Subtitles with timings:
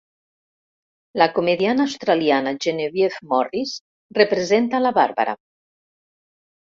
[1.21, 3.75] La comediant australiana Genevieve Morris
[4.23, 5.37] representa la Barbara.